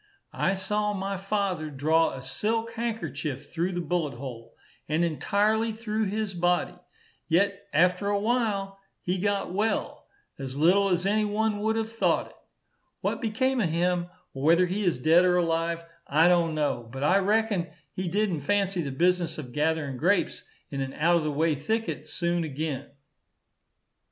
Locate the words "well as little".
9.53-10.89